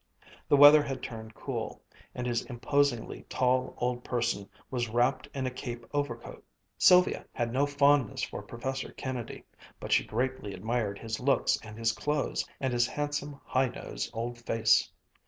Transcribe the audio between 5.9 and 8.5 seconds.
overcoat. Sylvia had no fondness for